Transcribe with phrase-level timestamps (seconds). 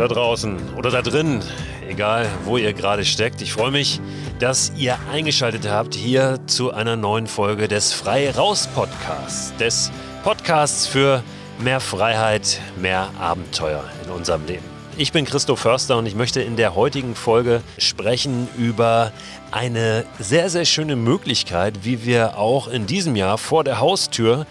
[0.00, 1.42] Da draußen oder da drin,
[1.86, 3.42] egal wo ihr gerade steckt.
[3.42, 4.00] Ich freue mich,
[4.38, 9.92] dass ihr eingeschaltet habt hier zu einer neuen Folge des Frei Raus Podcasts, des
[10.24, 11.22] Podcasts für
[11.58, 14.64] mehr Freiheit, mehr Abenteuer in unserem Leben.
[14.96, 19.12] Ich bin Christoph Förster und ich möchte in der heutigen Folge sprechen über
[19.50, 24.46] eine sehr, sehr schöne Möglichkeit, wie wir auch in diesem Jahr vor der Haustür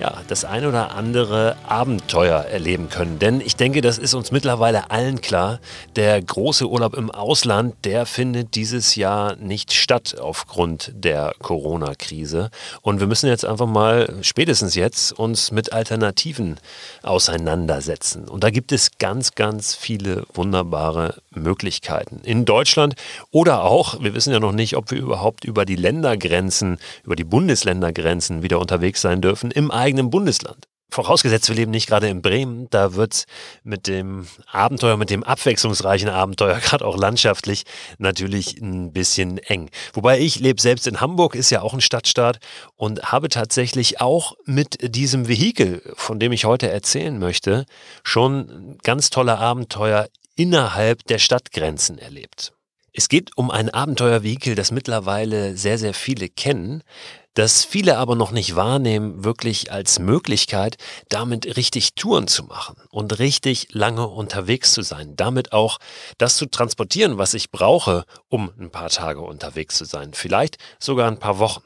[0.00, 3.18] ja, das ein oder andere Abenteuer erleben können.
[3.18, 5.60] Denn ich denke, das ist uns mittlerweile allen klar.
[5.94, 12.50] Der große Urlaub im Ausland, der findet dieses Jahr nicht statt aufgrund der Corona-Krise.
[12.80, 16.56] Und wir müssen jetzt einfach mal, spätestens jetzt, uns mit Alternativen
[17.02, 18.26] auseinandersetzen.
[18.26, 22.20] Und da gibt es ganz, ganz viele wunderbare Möglichkeiten.
[22.24, 22.94] In Deutschland
[23.32, 27.24] oder auch, wir wissen ja noch nicht, ob wir überhaupt über die Ländergrenzen, über die
[27.24, 30.66] Bundesländergrenzen wieder unterwegs sein dürfen, im eigenen Bundesland.
[30.92, 33.24] Vorausgesetzt, wir leben nicht gerade in Bremen, da wird
[33.62, 37.62] mit dem Abenteuer, mit dem abwechslungsreichen Abenteuer, gerade auch landschaftlich,
[37.98, 39.70] natürlich ein bisschen eng.
[39.92, 42.40] Wobei ich lebe selbst in Hamburg, ist ja auch ein Stadtstaat
[42.74, 47.66] und habe tatsächlich auch mit diesem Vehikel, von dem ich heute erzählen möchte,
[48.02, 52.52] schon ganz tolle Abenteuer innerhalb der Stadtgrenzen erlebt.
[52.92, 56.82] Es geht um ein Abenteuervehikel, das mittlerweile sehr, sehr viele kennen,
[57.34, 60.76] das viele aber noch nicht wahrnehmen, wirklich als Möglichkeit,
[61.08, 65.14] damit richtig Touren zu machen und richtig lange unterwegs zu sein.
[65.14, 65.78] Damit auch
[66.18, 70.12] das zu transportieren, was ich brauche, um ein paar Tage unterwegs zu sein.
[70.12, 71.62] Vielleicht sogar ein paar Wochen.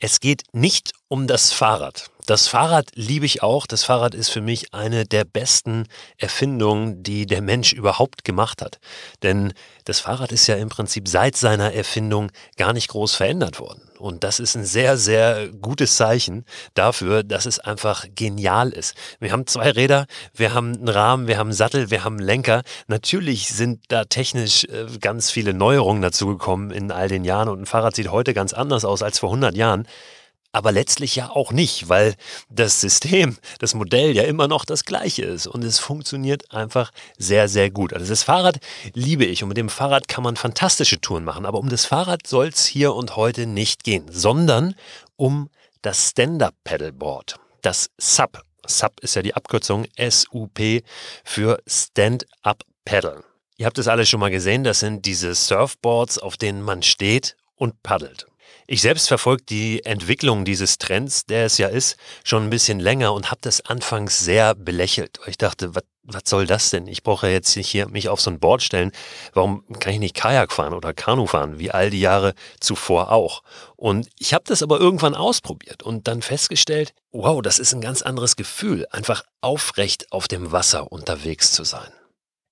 [0.00, 2.10] Es geht nicht um das Fahrrad.
[2.26, 3.66] Das Fahrrad liebe ich auch.
[3.66, 5.86] Das Fahrrad ist für mich eine der besten
[6.16, 8.78] Erfindungen, die der Mensch überhaupt gemacht hat.
[9.22, 9.52] Denn
[9.84, 13.82] das Fahrrad ist ja im Prinzip seit seiner Erfindung gar nicht groß verändert worden.
[13.98, 18.94] Und das ist ein sehr, sehr gutes Zeichen dafür, dass es einfach genial ist.
[19.20, 22.26] Wir haben zwei Räder, wir haben einen Rahmen, wir haben einen Sattel, wir haben einen
[22.26, 22.62] Lenker.
[22.86, 27.66] Natürlich sind da technisch äh, ganz viele Neuerungen dazugekommen in all den Jahren und ein
[27.66, 29.86] Fahrrad sieht heute ganz anders aus als vor 100 Jahren
[30.54, 32.14] aber letztlich ja auch nicht, weil
[32.48, 37.48] das System, das Modell ja immer noch das gleiche ist und es funktioniert einfach sehr,
[37.48, 37.92] sehr gut.
[37.92, 38.60] Also das Fahrrad
[38.92, 42.28] liebe ich und mit dem Fahrrad kann man fantastische Touren machen, aber um das Fahrrad
[42.28, 44.76] soll es hier und heute nicht gehen, sondern
[45.16, 45.50] um
[45.82, 48.40] das Stand-Up-Pedalboard, das SUP.
[48.64, 50.84] SUP ist ja die Abkürzung SUP
[51.24, 53.24] für Stand-Up Pedal.
[53.56, 57.36] Ihr habt es alle schon mal gesehen, das sind diese Surfboards, auf denen man steht
[57.56, 58.26] und paddelt.
[58.66, 63.12] Ich selbst verfolge die Entwicklung dieses Trends, der es ja ist, schon ein bisschen länger
[63.12, 65.20] und habe das anfangs sehr belächelt.
[65.26, 66.86] Ich dachte, was soll das denn?
[66.86, 68.92] Ich brauche ja jetzt nicht hier mich auf so ein Board stellen.
[69.32, 73.42] Warum kann ich nicht Kajak fahren oder Kanu fahren, wie all die Jahre zuvor auch?
[73.76, 78.02] Und ich habe das aber irgendwann ausprobiert und dann festgestellt, wow, das ist ein ganz
[78.02, 81.90] anderes Gefühl, einfach aufrecht auf dem Wasser unterwegs zu sein.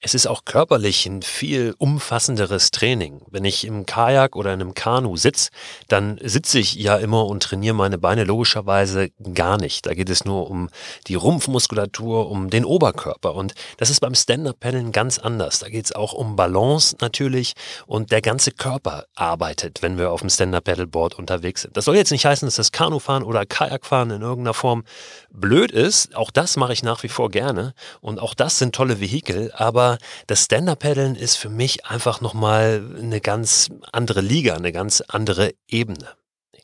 [0.04, 3.20] Es ist auch körperlich ein viel umfassenderes Training.
[3.30, 5.50] Wenn ich im Kajak oder in einem Kanu sitze,
[5.86, 9.86] dann sitze ich ja immer und trainiere meine Beine logischerweise gar nicht.
[9.86, 10.70] Da geht es nur um
[11.06, 13.36] die Rumpfmuskulatur, um den Oberkörper.
[13.36, 15.60] Und das ist beim Stand-Up-Paddeln ganz anders.
[15.60, 17.52] Da geht es auch um Balance natürlich
[17.86, 21.76] und der ganze Körper arbeitet, wenn wir auf dem Stand-Up-Paddleboard unterwegs sind.
[21.76, 24.82] Das soll jetzt nicht heißen, dass das Kanufahren oder Kajakfahren in irgendeiner Form
[25.30, 26.16] blöd ist.
[26.16, 27.72] Auch das mache ich nach wie vor gerne.
[28.00, 29.52] Und auch das sind tolle Vehikel.
[29.54, 29.91] Aber
[30.26, 36.08] das Stand-Up-Paddeln ist für mich einfach nochmal eine ganz andere Liga, eine ganz andere Ebene.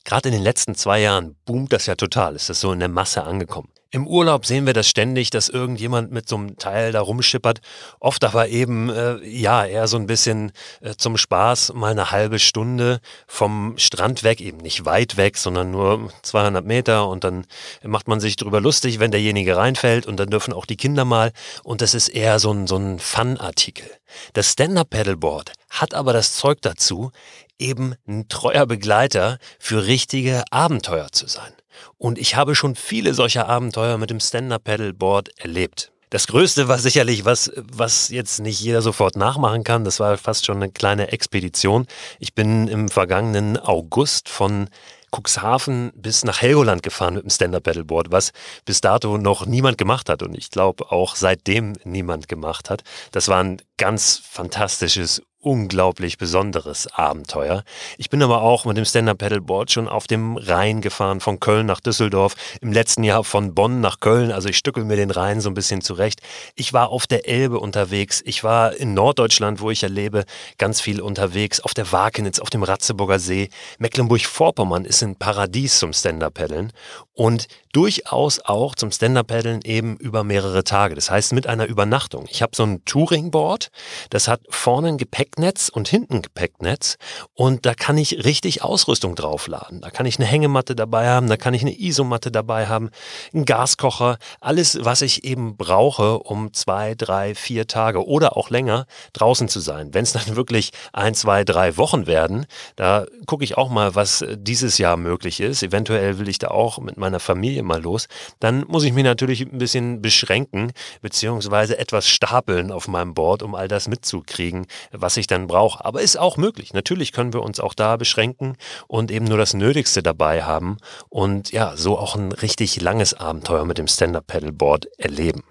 [0.05, 2.89] Gerade in den letzten zwei Jahren boomt das ja total, ist das so in der
[2.89, 3.71] Masse angekommen.
[3.91, 7.61] Im Urlaub sehen wir das ständig, dass irgendjemand mit so einem Teil da rumschippert.
[8.01, 12.39] Oft aber eben, äh, ja, eher so ein bisschen äh, zum Spaß, mal eine halbe
[12.39, 17.47] Stunde vom Strand weg, eben nicht weit weg, sondern nur 200 Meter und dann
[17.83, 21.33] macht man sich drüber lustig, wenn derjenige reinfällt und dann dürfen auch die Kinder mal
[21.65, 23.91] und das ist eher so ein, so ein Fun-Artikel.
[24.35, 27.11] Das Stand-Up-Paddleboard hat aber das Zeug dazu,
[27.59, 31.53] eben ein treuer Begleiter für richtige Abenteuer zu sein.
[31.97, 35.93] Und ich habe schon viele solcher Abenteuer mit dem Stand-Up-Paddleboard erlebt.
[36.11, 39.85] Das Größte war sicherlich was, was jetzt nicht jeder sofort nachmachen kann.
[39.85, 41.87] Das war fast schon eine kleine Expedition.
[42.19, 44.71] Ich bin im vergangenen August von
[45.11, 48.33] Cuxhaven bis nach Helgoland gefahren mit dem Stand-Up-Paddleboard, was
[48.65, 52.83] bis dato noch niemand gemacht hat und ich glaube auch seitdem niemand gemacht hat.
[53.13, 57.63] Das war ein ganz fantastisches unglaublich besonderes Abenteuer.
[57.97, 61.81] Ich bin aber auch mit dem Stand-Up-Paddleboard schon auf dem Rhein gefahren, von Köln nach
[61.81, 65.49] Düsseldorf, im letzten Jahr von Bonn nach Köln, also ich stückel mir den Rhein so
[65.49, 66.21] ein bisschen zurecht.
[66.57, 70.25] Ich war auf der Elbe unterwegs, ich war in Norddeutschland, wo ich ja lebe,
[70.59, 73.49] ganz viel unterwegs, auf der Wakenitz, auf dem Ratzeburger See.
[73.79, 76.73] Mecklenburg-Vorpommern ist ein Paradies zum Stand-Up-Paddeln
[77.15, 80.95] und durchaus auch zum Stand-Up-Paddeln eben über mehrere Tage.
[80.95, 82.27] Das heißt mit einer Übernachtung.
[82.31, 83.69] Ich habe so ein Touring-Board,
[84.11, 86.97] das hat vorne ein Gepäcknetz und hinten ein Gepäcknetz
[87.35, 89.81] und da kann ich richtig Ausrüstung draufladen.
[89.81, 92.91] Da kann ich eine Hängematte dabei haben, da kann ich eine Isomatte dabei haben,
[93.33, 98.87] einen Gaskocher, alles, was ich eben brauche, um zwei, drei, vier Tage oder auch länger
[99.13, 99.95] draußen zu sein.
[99.95, 104.25] Wenn es dann wirklich ein, zwei, drei Wochen werden, da gucke ich auch mal, was
[104.37, 105.63] dieses Jahr möglich ist.
[105.63, 108.09] Eventuell will ich da auch mit meiner Familie mal los.
[108.41, 110.73] Dann muss ich mich natürlich ein bisschen beschränken,
[111.03, 115.85] beziehungsweise etwas stapeln auf meinem Board, um all das mitzukriegen, was ich dann brauche.
[115.85, 116.75] Aber ist auch möglich.
[116.75, 118.57] Natürlich können wir uns auch da beschränken
[118.87, 120.79] und eben nur das Nötigste dabei haben
[121.09, 125.43] und ja, so auch ein richtig langes Abenteuer mit dem Stand-Up-Paddleboard erleben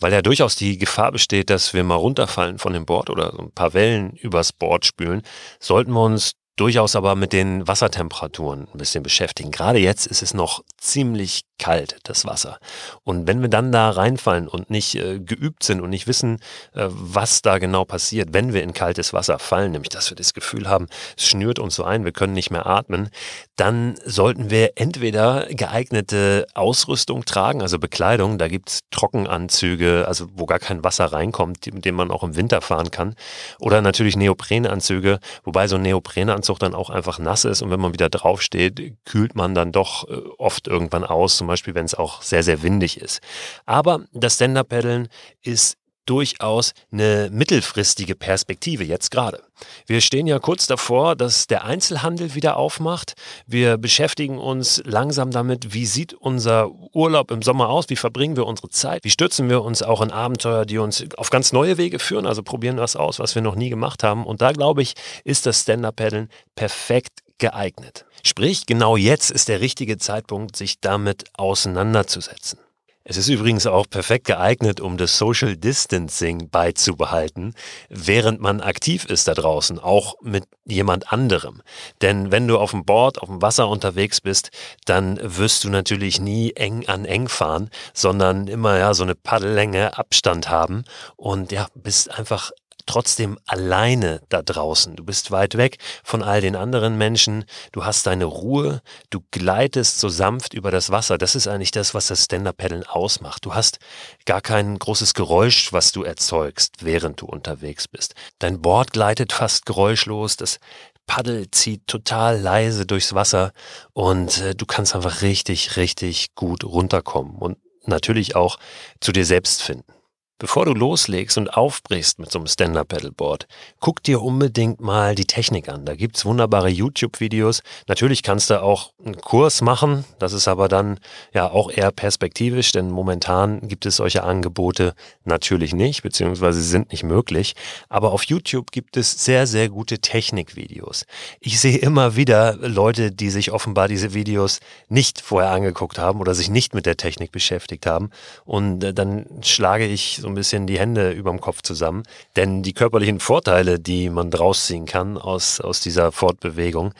[0.00, 3.38] weil ja durchaus die Gefahr besteht, dass wir mal runterfallen von dem Board oder so
[3.38, 5.22] ein paar Wellen übers Board spülen,
[5.60, 9.50] sollten wir uns durchaus aber mit den Wassertemperaturen ein bisschen beschäftigen.
[9.50, 12.58] Gerade jetzt ist es noch ziemlich kalt, das Wasser.
[13.04, 16.40] Und wenn wir dann da reinfallen und nicht äh, geübt sind und nicht wissen,
[16.74, 20.34] äh, was da genau passiert, wenn wir in kaltes Wasser fallen, nämlich dass wir das
[20.34, 20.86] Gefühl haben,
[21.16, 23.08] es schnürt uns so ein, wir können nicht mehr atmen,
[23.56, 30.58] dann sollten wir entweder geeignete Ausrüstung tragen, also Bekleidung, da gibt's Trockenanzüge, also wo gar
[30.58, 33.14] kein Wasser reinkommt, mit dem man auch im Winter fahren kann,
[33.60, 37.92] oder natürlich Neoprenanzüge, wobei so ein Neoprenanzug dann auch einfach nass ist und wenn man
[37.92, 42.22] wieder draufsteht, kühlt man dann doch äh, oft irgendwann aus, zum Beispiel wenn es auch
[42.22, 43.20] sehr, sehr windig ist.
[43.66, 45.08] Aber das Stand-Up-Paddeln
[45.42, 45.76] ist
[46.06, 49.42] durchaus eine mittelfristige Perspektive jetzt gerade.
[49.86, 53.14] Wir stehen ja kurz davor, dass der Einzelhandel wieder aufmacht.
[53.46, 58.46] Wir beschäftigen uns langsam damit, wie sieht unser Urlaub im Sommer aus, wie verbringen wir
[58.46, 61.98] unsere Zeit, wie stürzen wir uns auch in Abenteuer, die uns auf ganz neue Wege
[61.98, 64.26] führen, also probieren was aus, was wir noch nie gemacht haben.
[64.26, 68.04] Und da glaube ich, ist das Stand-Up-Paddeln perfekt geeignet.
[68.22, 72.58] Sprich, genau jetzt ist der richtige Zeitpunkt, sich damit auseinanderzusetzen.
[73.06, 77.54] Es ist übrigens auch perfekt geeignet, um das Social Distancing beizubehalten,
[77.90, 81.60] während man aktiv ist da draußen, auch mit jemand anderem.
[82.00, 84.52] Denn wenn du auf dem Board, auf dem Wasser unterwegs bist,
[84.86, 89.98] dann wirst du natürlich nie eng an eng fahren, sondern immer ja so eine Paddellänge
[89.98, 90.84] Abstand haben
[91.16, 92.52] und ja, bist einfach
[92.86, 94.96] trotzdem alleine da draußen.
[94.96, 97.44] Du bist weit weg von all den anderen Menschen.
[97.72, 98.82] Du hast deine Ruhe.
[99.10, 101.18] Du gleitest so sanft über das Wasser.
[101.18, 103.44] Das ist eigentlich das, was das Stand-Up-Paddeln ausmacht.
[103.44, 103.78] Du hast
[104.26, 108.14] gar kein großes Geräusch, was du erzeugst, während du unterwegs bist.
[108.38, 110.36] Dein Board gleitet fast geräuschlos.
[110.36, 110.58] Das
[111.06, 113.52] Paddel zieht total leise durchs Wasser
[113.92, 118.58] und äh, du kannst einfach richtig, richtig gut runterkommen und natürlich auch
[119.00, 119.92] zu dir selbst finden.
[120.40, 123.46] Bevor du loslegst und aufbrichst mit so einem Stand-Up-Paddleboard,
[123.78, 125.84] guck dir unbedingt mal die Technik an.
[125.84, 127.62] Da gibt's wunderbare YouTube-Videos.
[127.86, 130.04] Natürlich kannst du auch einen Kurs machen.
[130.18, 130.98] Das ist aber dann
[131.32, 134.94] ja auch eher perspektivisch, denn momentan gibt es solche Angebote
[135.24, 137.54] natürlich nicht, beziehungsweise sind nicht möglich.
[137.88, 141.06] Aber auf YouTube gibt es sehr, sehr gute Technikvideos.
[141.38, 144.58] Ich sehe immer wieder Leute, die sich offenbar diese Videos
[144.88, 148.10] nicht vorher angeguckt haben oder sich nicht mit der Technik beschäftigt haben.
[148.44, 152.02] Und äh, dann schlage ich so ein bisschen die Hände überm Kopf zusammen.
[152.34, 156.94] Denn die körperlichen Vorteile, die man draus ziehen kann aus, aus dieser Fortbewegung,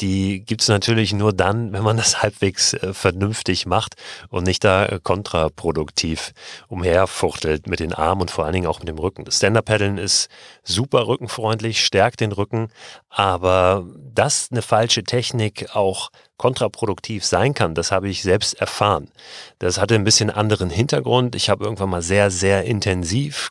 [0.00, 3.96] die gibt es natürlich nur dann, wenn man das halbwegs äh, vernünftig macht
[4.30, 6.32] und nicht da äh, kontraproduktiv
[6.68, 9.26] umherfuchtelt mit den Armen und vor allen Dingen auch mit dem Rücken.
[9.26, 10.30] Das Stand-Up-Paddeln ist
[10.62, 12.68] super rückenfreundlich, stärkt den Rücken,
[13.10, 13.84] aber
[14.14, 16.10] dass eine falsche Technik auch
[16.40, 19.10] kontraproduktiv sein kann, das habe ich selbst erfahren.
[19.58, 21.34] Das hatte ein bisschen anderen Hintergrund.
[21.34, 23.50] Ich habe irgendwann mal sehr, sehr intensiv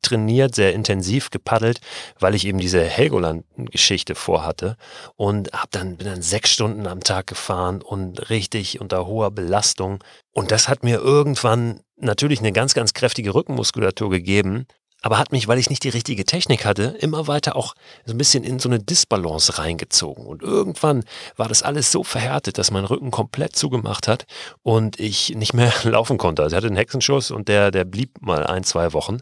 [0.00, 1.82] trainiert, sehr intensiv gepaddelt,
[2.18, 4.78] weil ich eben diese Helgoland-Geschichte vorhatte
[5.16, 10.02] und hab dann, bin dann sechs Stunden am Tag gefahren und richtig unter hoher Belastung.
[10.32, 14.66] Und das hat mir irgendwann natürlich eine ganz, ganz kräftige Rückenmuskulatur gegeben,
[15.02, 18.18] aber hat mich, weil ich nicht die richtige Technik hatte, immer weiter auch so ein
[18.18, 20.26] bisschen in so eine Disbalance reingezogen.
[20.26, 21.04] Und irgendwann
[21.36, 24.26] war das alles so verhärtet, dass mein Rücken komplett zugemacht hat
[24.62, 26.42] und ich nicht mehr laufen konnte.
[26.42, 29.18] Also ich hatte einen Hexenschuss und der, der blieb mal ein, zwei Wochen.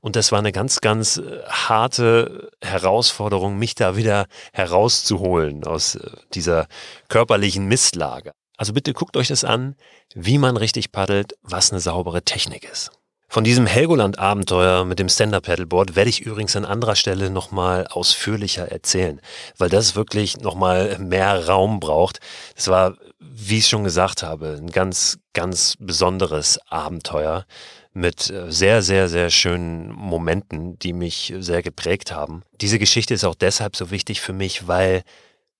[0.00, 6.10] Und das war eine ganz, ganz äh, harte Herausforderung, mich da wieder herauszuholen aus äh,
[6.34, 6.66] dieser
[7.08, 8.32] körperlichen Mistlage.
[8.58, 9.76] Also bitte guckt euch das an,
[10.14, 12.92] wie man richtig paddelt, was eine saubere Technik ist.
[13.32, 19.22] Von diesem Helgoland-Abenteuer mit dem Stand-Up-Paddleboard werde ich übrigens an anderer Stelle nochmal ausführlicher erzählen,
[19.56, 22.18] weil das wirklich nochmal mehr Raum braucht.
[22.56, 27.46] Es war, wie ich schon gesagt habe, ein ganz, ganz besonderes Abenteuer
[27.94, 32.42] mit äh, sehr, sehr, sehr schönen Momenten, die mich sehr geprägt haben.
[32.60, 35.04] Diese Geschichte ist auch deshalb so wichtig für mich, weil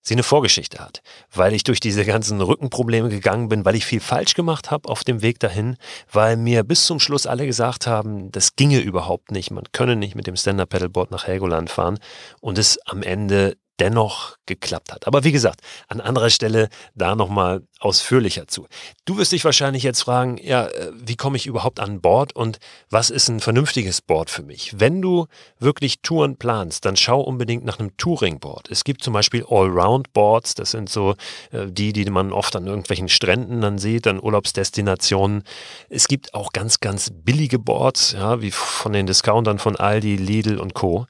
[0.02, 4.00] sie eine Vorgeschichte hat, weil ich durch diese ganzen Rückenprobleme gegangen bin, weil ich viel
[4.00, 5.76] falsch gemacht habe auf dem Weg dahin,
[6.11, 10.14] weil mir bis zum Schluss alle gesagt haben, das ginge überhaupt nicht, man könne nicht
[10.14, 11.99] mit dem Stand-Up-Pedalboard nach Helgoland fahren.
[12.40, 15.07] Und es am Ende dennoch geklappt hat.
[15.07, 18.67] Aber wie gesagt, an anderer Stelle da nochmal ausführlicher zu.
[19.05, 22.59] Du wirst dich wahrscheinlich jetzt fragen, ja, äh, wie komme ich überhaupt an Bord und
[22.91, 24.79] was ist ein vernünftiges Board für mich?
[24.79, 25.26] Wenn du
[25.59, 28.71] wirklich Touren planst, dann schau unbedingt nach einem Touring-Board.
[28.71, 31.14] Es gibt zum Beispiel Allround-Boards, das sind so
[31.50, 35.43] äh, die, die man oft an irgendwelchen Stränden dann sieht, an Urlaubsdestinationen.
[35.88, 40.59] Es gibt auch ganz, ganz billige Boards, ja, wie von den Discountern von Aldi, Lidl
[40.59, 41.07] und Co.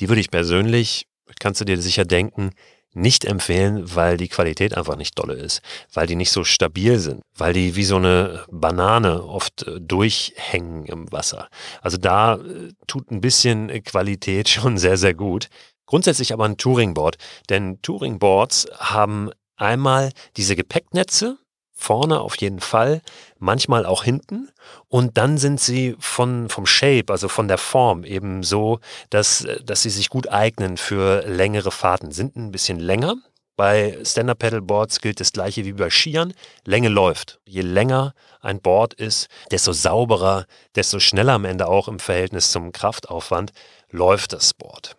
[0.00, 1.06] Die würde ich persönlich
[1.40, 2.50] kannst du dir sicher denken,
[2.96, 5.60] nicht empfehlen, weil die Qualität einfach nicht dolle ist,
[5.92, 10.86] weil die nicht so stabil sind, weil die wie so eine Banane oft äh, durchhängen
[10.86, 11.48] im Wasser.
[11.82, 15.48] Also da äh, tut ein bisschen Qualität schon sehr, sehr gut.
[15.84, 17.16] Grundsätzlich aber ein Touringboard,
[17.48, 21.38] denn Touringboards haben einmal diese Gepäcknetze,
[21.76, 23.02] vorne auf jeden Fall,
[23.38, 24.48] manchmal auch hinten.
[24.88, 28.80] Und dann sind sie von, vom Shape, also von der Form eben so,
[29.10, 32.10] dass, dass sie sich gut eignen für längere Fahrten.
[32.10, 33.16] Sind ein bisschen länger.
[33.56, 36.34] Bei Stand-Up-Pedal-Boards gilt das gleiche wie bei Skiern.
[36.64, 37.40] Länge läuft.
[37.46, 42.72] Je länger ein Board ist, desto sauberer, desto schneller am Ende auch im Verhältnis zum
[42.72, 43.52] Kraftaufwand
[43.90, 44.96] läuft das Board.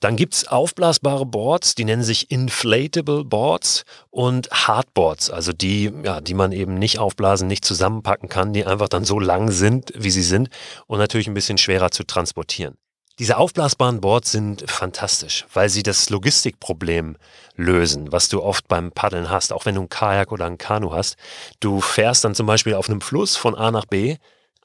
[0.00, 6.22] Dann gibt es aufblasbare Boards, die nennen sich Inflatable Boards und Hardboards, also die, ja,
[6.22, 10.10] die man eben nicht aufblasen, nicht zusammenpacken kann, die einfach dann so lang sind, wie
[10.10, 10.48] sie sind
[10.86, 12.78] und natürlich ein bisschen schwerer zu transportieren.
[13.18, 17.18] Diese aufblasbaren Boards sind fantastisch, weil sie das Logistikproblem
[17.54, 20.92] lösen, was du oft beim Paddeln hast, auch wenn du ein Kajak oder ein Kanu
[20.94, 21.16] hast.
[21.60, 24.16] Du fährst dann zum Beispiel auf einem Fluss von A nach B,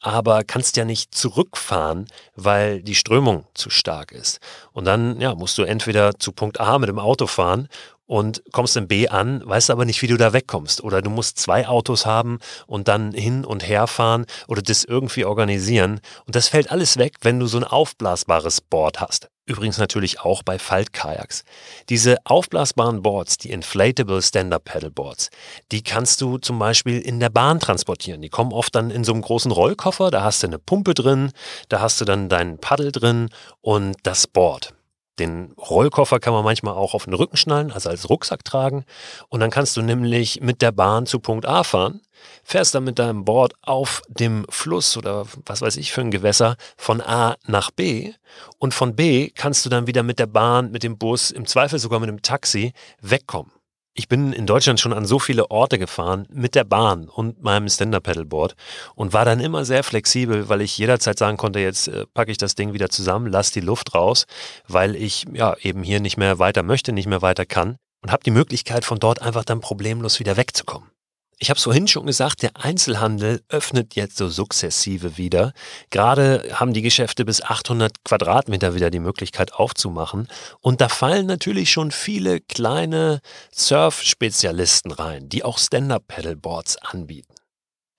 [0.05, 4.39] aber kannst ja nicht zurückfahren, weil die Strömung zu stark ist.
[4.71, 7.67] Und dann ja, musst du entweder zu Punkt A mit dem Auto fahren
[8.05, 10.83] und kommst in B an, weißt aber nicht, wie du da wegkommst.
[10.83, 15.25] Oder du musst zwei Autos haben und dann hin und her fahren oder das irgendwie
[15.25, 15.99] organisieren.
[16.25, 19.29] Und das fällt alles weg, wenn du so ein aufblasbares Board hast.
[19.47, 21.43] Übrigens natürlich auch bei Faltkajaks.
[21.89, 25.29] Diese aufblasbaren Boards, die Inflatable Stand-Up Paddleboards,
[25.71, 28.23] die kannst du zum Beispiel in der Bahn transportieren.
[28.23, 31.31] Die kommen oft dann in so einem großen Rollkoffer, da hast du eine Pumpe drin,
[31.69, 33.29] da hast du dann deinen Paddel drin
[33.61, 34.73] und das Board.
[35.19, 38.85] Den Rollkoffer kann man manchmal auch auf den Rücken schnallen, also als Rucksack tragen.
[39.29, 42.01] Und dann kannst du nämlich mit der Bahn zu Punkt A fahren,
[42.43, 46.57] fährst dann mit deinem Board auf dem Fluss oder was weiß ich für ein Gewässer
[46.75, 48.13] von A nach B.
[48.59, 51.79] Und von B kannst du dann wieder mit der Bahn, mit dem Bus, im Zweifel
[51.79, 53.54] sogar mit dem Taxi wegkommen.
[53.97, 57.69] Ich bin in Deutschland schon an so viele Orte gefahren mit der Bahn und meinem
[57.69, 58.53] Stand-Up-Pedalboard
[58.93, 62.37] und war dann immer sehr flexibel, weil ich jederzeit sagen konnte, jetzt äh, packe ich
[62.37, 64.25] das Ding wieder zusammen, lass die Luft raus,
[64.67, 68.23] weil ich ja eben hier nicht mehr weiter möchte, nicht mehr weiter kann und habe
[68.25, 70.89] die Möglichkeit von dort einfach dann problemlos wieder wegzukommen.
[71.37, 75.51] Ich habe es vorhin schon gesagt, der Einzelhandel öffnet jetzt so sukzessive wieder.
[75.89, 80.29] Gerade haben die Geschäfte bis 800 Quadratmeter wieder die Möglichkeit aufzumachen.
[80.61, 83.19] Und da fallen natürlich schon viele kleine
[83.53, 87.35] Surf-Spezialisten rein, die auch Stand-Up-Pedalboards anbieten.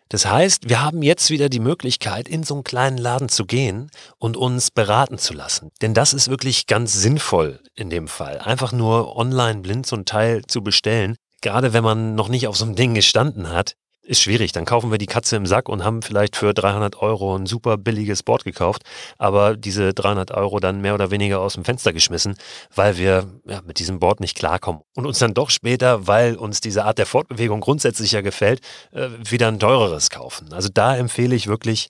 [0.08, 3.90] Das heißt, wir haben jetzt wieder die Möglichkeit, in so einen kleinen Laden zu gehen
[4.18, 5.72] und uns beraten zu lassen.
[5.82, 8.38] Denn das ist wirklich ganz sinnvoll in dem Fall.
[8.38, 12.56] Einfach nur online blind so ein Teil zu bestellen, gerade wenn man noch nicht auf
[12.56, 13.76] so einem Ding gestanden hat,
[14.06, 14.52] ist schwierig.
[14.52, 17.76] Dann kaufen wir die Katze im Sack und haben vielleicht für 300 Euro ein super
[17.76, 18.82] billiges Board gekauft,
[19.18, 22.36] aber diese 300 Euro dann mehr oder weniger aus dem Fenster geschmissen,
[22.74, 24.82] weil wir ja, mit diesem Board nicht klarkommen.
[24.94, 28.60] Und uns dann doch später, weil uns diese Art der Fortbewegung grundsätzlich ja gefällt,
[28.92, 30.52] äh, wieder ein teureres kaufen.
[30.52, 31.88] Also da empfehle ich wirklich,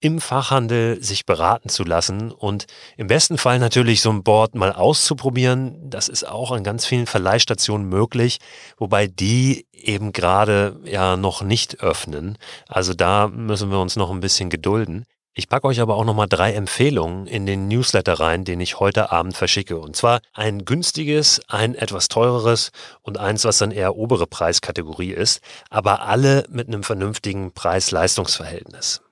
[0.00, 4.72] im Fachhandel sich beraten zu lassen und im besten Fall natürlich so ein Board mal
[4.72, 5.90] auszuprobieren.
[5.90, 8.38] Das ist auch an ganz vielen Verleihstationen möglich,
[8.76, 12.38] wobei die eben gerade ja noch nicht öffnen.
[12.68, 15.06] Also da müssen wir uns noch ein bisschen gedulden.
[15.38, 19.12] Ich packe euch aber auch nochmal drei Empfehlungen in den Newsletter rein, den ich heute
[19.12, 19.78] Abend verschicke.
[19.78, 22.70] Und zwar ein günstiges, ein etwas teureres
[23.02, 29.02] und eins, was dann eher obere Preiskategorie ist, aber alle mit einem vernünftigen Preis-Leistungs-Verhältnis.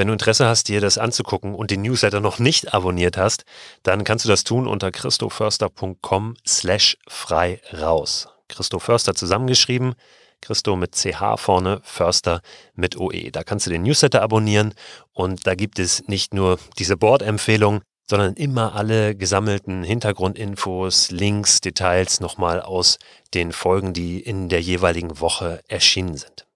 [0.00, 3.44] Wenn du Interesse hast, dir das anzugucken und den Newsletter noch nicht abonniert hast,
[3.82, 8.26] dann kannst du das tun unter christoförster.com slash frei raus.
[8.48, 9.92] Christo Förster zusammengeschrieben,
[10.40, 12.40] Christo mit CH vorne, Förster
[12.74, 13.30] mit OE.
[13.30, 14.72] Da kannst du den Newsletter abonnieren
[15.12, 22.20] und da gibt es nicht nur diese Board-Empfehlung, sondern immer alle gesammelten Hintergrundinfos, Links, Details
[22.20, 22.96] nochmal aus
[23.34, 26.46] den Folgen, die in der jeweiligen Woche erschienen sind.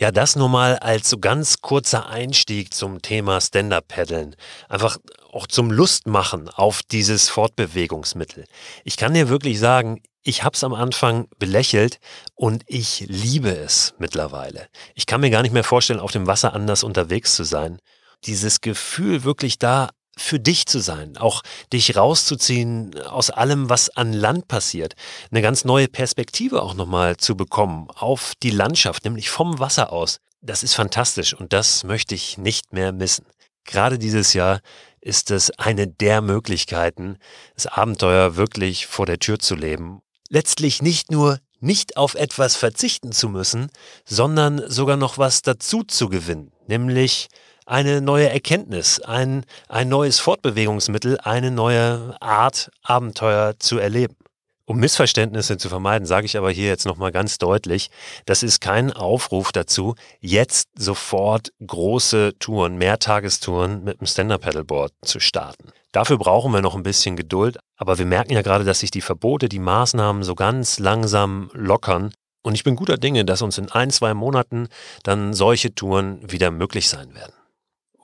[0.00, 4.34] Ja, das nur mal als so ganz kurzer Einstieg zum Thema Stand-Up-Paddeln.
[4.68, 4.98] Einfach
[5.30, 8.46] auch zum Lustmachen auf dieses Fortbewegungsmittel.
[8.84, 11.98] Ich kann dir wirklich sagen, ich habe es am Anfang belächelt
[12.34, 14.68] und ich liebe es mittlerweile.
[14.94, 17.78] Ich kann mir gar nicht mehr vorstellen, auf dem Wasser anders unterwegs zu sein.
[18.24, 21.42] Dieses Gefühl, wirklich da für dich zu sein, auch
[21.72, 24.94] dich rauszuziehen aus allem, was an Land passiert,
[25.30, 30.18] eine ganz neue Perspektive auch nochmal zu bekommen auf die Landschaft, nämlich vom Wasser aus.
[30.42, 33.26] Das ist fantastisch und das möchte ich nicht mehr missen.
[33.64, 34.60] Gerade dieses Jahr
[35.00, 37.16] ist es eine der Möglichkeiten,
[37.54, 40.02] das Abenteuer wirklich vor der Tür zu leben.
[40.28, 43.70] Letztlich nicht nur nicht auf etwas verzichten zu müssen,
[44.04, 47.28] sondern sogar noch was dazu zu gewinnen, nämlich
[47.66, 54.16] eine neue Erkenntnis, ein, ein neues Fortbewegungsmittel, eine neue Art, Abenteuer zu erleben.
[54.64, 57.90] Um Missverständnisse zu vermeiden, sage ich aber hier jetzt nochmal ganz deutlich,
[58.26, 65.72] das ist kein Aufruf dazu, jetzt sofort große Touren, Mehrtagestouren mit dem Stand-Up-Paddleboard zu starten.
[65.90, 69.00] Dafür brauchen wir noch ein bisschen Geduld, aber wir merken ja gerade, dass sich die
[69.00, 72.14] Verbote, die Maßnahmen so ganz langsam lockern.
[72.42, 74.68] Und ich bin guter Dinge, dass uns in ein, zwei Monaten
[75.02, 77.34] dann solche Touren wieder möglich sein werden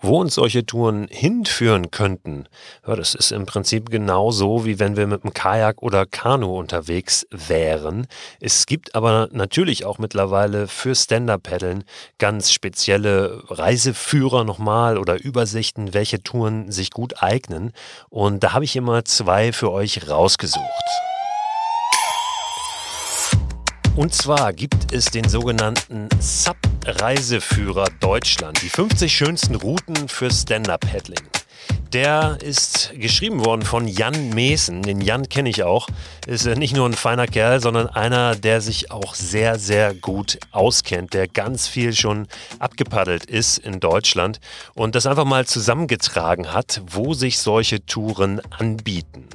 [0.00, 2.46] wo uns solche Touren hinführen könnten,
[2.86, 7.26] ja, das ist im Prinzip genauso, wie wenn wir mit einem Kajak oder Kanu unterwegs
[7.30, 8.06] wären.
[8.40, 11.84] Es gibt aber natürlich auch mittlerweile für Stand-Up-Paddeln
[12.18, 17.72] ganz spezielle Reiseführer nochmal oder Übersichten, welche Touren sich gut eignen.
[18.08, 21.07] Und da habe ich immer zwei für euch rausgesucht.
[23.98, 31.26] Und zwar gibt es den sogenannten Sub-Reiseführer Deutschland, die 50 schönsten Routen für Stand-Up-Paddling.
[31.92, 34.82] Der ist geschrieben worden von Jan Meesen.
[34.82, 35.88] Den Jan kenne ich auch.
[36.28, 41.12] Ist nicht nur ein feiner Kerl, sondern einer, der sich auch sehr, sehr gut auskennt,
[41.12, 42.28] der ganz viel schon
[42.60, 44.38] abgepaddelt ist in Deutschland
[44.74, 49.27] und das einfach mal zusammengetragen hat, wo sich solche Touren anbieten.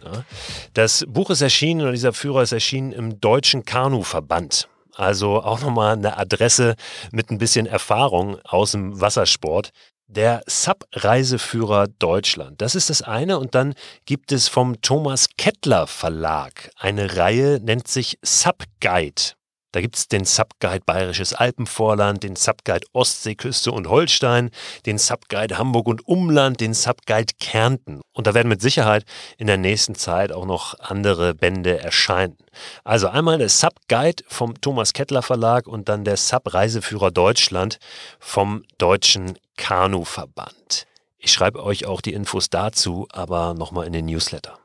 [0.73, 4.67] Das Buch ist erschienen oder dieser Führer ist erschienen im Deutschen Kanuverband.
[4.95, 6.75] Also auch nochmal eine Adresse
[7.11, 9.71] mit ein bisschen Erfahrung aus dem Wassersport.
[10.07, 12.61] Der Sub-Reiseführer Deutschland.
[12.61, 13.39] Das ist das eine.
[13.39, 13.73] Und dann
[14.05, 19.33] gibt es vom Thomas Kettler Verlag eine Reihe, nennt sich Subguide.
[19.73, 24.51] Da gibt es den Subguide Bayerisches Alpenvorland, den Subguide Ostseeküste und Holstein,
[24.85, 28.01] den Subguide Hamburg und Umland, den Subguide Kärnten.
[28.13, 29.03] Und da werden mit Sicherheit
[29.39, 32.37] in der nächsten Zeit auch noch andere Bände erscheinen.
[32.83, 37.79] Also einmal der Subguide vom Thomas Kettler Verlag und dann der Sub-Reiseführer Deutschland
[38.19, 40.85] vom Deutschen Kanuverband.
[41.17, 44.59] Ich schreibe euch auch die Infos dazu, aber nochmal in den Newsletter.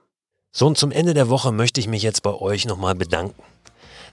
[0.53, 3.42] So, und zum Ende der Woche möchte ich mich jetzt bei euch nochmal bedanken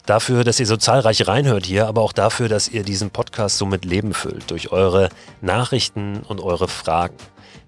[0.05, 3.65] dafür, dass ihr so zahlreich reinhört hier, aber auch dafür, dass ihr diesen Podcast so
[3.65, 5.09] mit Leben füllt, durch eure
[5.41, 7.15] Nachrichten und eure Fragen.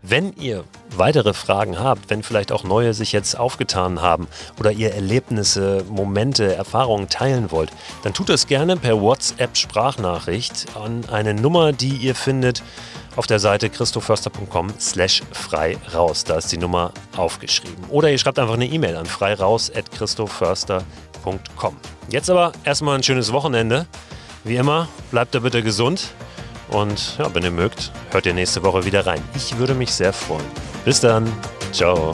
[0.10, 0.64] Wenn ihr
[0.96, 6.56] weitere Fragen habt, wenn vielleicht auch neue sich jetzt aufgetan haben oder ihr Erlebnisse, Momente,
[6.56, 7.72] Erfahrungen teilen wollt,
[8.04, 12.64] dann tut das gerne per WhatsApp-Sprachnachricht an eine Nummer, die ihr findet
[13.18, 16.24] auf der Seite christoförster.com slash frei raus.
[16.24, 17.84] Da ist die Nummer aufgeschrieben.
[17.90, 21.76] Oder ihr schreibt einfach eine E-Mail an freiraus.christoförster.com.
[22.10, 23.88] Jetzt aber erstmal ein schönes Wochenende.
[24.46, 26.14] Wie immer, bleibt da bitte gesund.
[26.70, 29.24] Und ja, wenn ihr mögt, hört ihr nächste Woche wieder rein.
[29.36, 30.46] Ich würde mich sehr freuen.
[30.86, 31.32] Bis dann.
[31.72, 32.14] Ciao.